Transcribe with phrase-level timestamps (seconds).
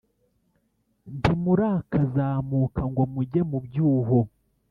[1.17, 4.19] Ntimurakazamuka Ngo Mujye Mu Byuho